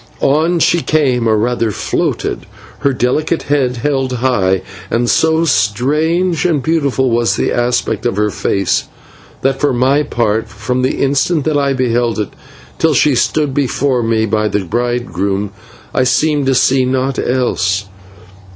[0.23, 2.47] On she came, or rather floated,
[2.79, 8.31] her delicate head held high; and so strange and beautiful was the aspect of her
[8.31, 8.85] face,
[9.43, 12.29] that for my part, from the instant that I beheld it
[12.79, 15.51] till she stood before me by the bridegroom,
[15.93, 17.85] I seemed to see naught else.